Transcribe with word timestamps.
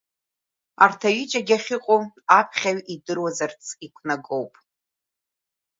Арҭ 0.83 1.01
аҩыџьагьы 1.09 1.55
ахьыҟоу, 1.57 2.01
аԥхьаҩ 2.39 2.79
идыруазарц 2.93 3.63
қәнагоуп. 3.95 4.53